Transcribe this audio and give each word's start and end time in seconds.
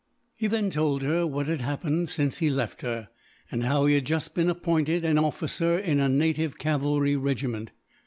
He 0.35 0.47
then 0.47 0.71
told 0.71 1.03
her 1.03 1.27
what 1.27 1.45
had 1.45 1.61
happened 1.61 2.09
since 2.09 2.39
he 2.39 2.49
left 2.49 2.81
her, 2.81 3.09
and 3.51 3.63
how 3.63 3.85
he 3.85 3.93
had 3.93 4.05
just 4.05 4.33
been 4.33 4.49
appointed 4.49 5.05
an 5.05 5.19
officer 5.19 5.77
in 5.77 5.99
a 5.99 6.09
native 6.09 6.57
cavalry 6.57 7.15
regiment. 7.15 7.69